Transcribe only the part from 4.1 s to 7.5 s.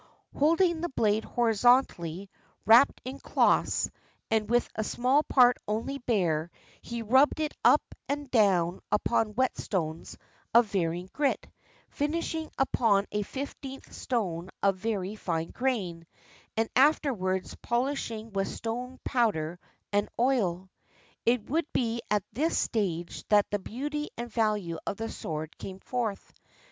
and with a small part only bare, he rubbed